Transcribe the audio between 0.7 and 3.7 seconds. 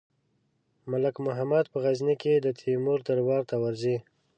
ملک محمد په غزني کې د تیمور دربار ته